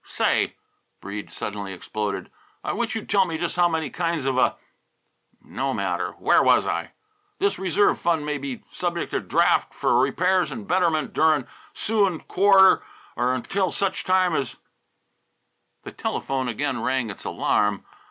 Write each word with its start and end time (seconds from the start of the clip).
"Say," 0.03 0.55
Breede 0.99 1.29
suddenly 1.29 1.73
exploded, 1.73 2.31
"I 2.63 2.71
wish 2.73 2.95
you'd 2.95 3.07
tell 3.07 3.23
me 3.25 3.37
just 3.37 3.55
how 3.55 3.69
many 3.69 3.91
kinds 3.91 4.25
of 4.25 4.35
a 4.35 4.57
no 5.43 5.75
matter! 5.75 6.13
Where 6.13 6.41
was 6.41 6.65
I? 6.65 6.93
This 7.37 7.59
reserve 7.59 7.99
fund 7.99 8.25
may 8.25 8.39
be 8.39 8.63
subject 8.71 9.11
to 9.11 9.19
draft 9.19 9.73
f'r 9.73 10.01
repairs 10.01 10.51
an' 10.51 10.63
betterment 10.63 11.13
durin' 11.13 11.45
'suin' 11.75 12.21
quarter 12.21 12.83
or 13.15 13.27
'ntil 13.37 13.71
such 13.71 14.03
time 14.03 14.35
as" 14.35 14.55
The 15.83 15.91
telephone 15.91 16.47
again 16.47 16.81
rang 16.81 17.11
its 17.11 17.23
alarm. 17.23 17.85